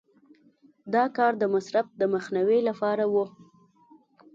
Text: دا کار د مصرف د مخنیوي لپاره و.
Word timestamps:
دا 0.93 1.03
کار 1.17 1.33
د 1.37 1.43
مصرف 1.53 1.87
د 1.99 2.01
مخنیوي 2.13 2.59
لپاره 2.69 3.03
و. 3.13 3.15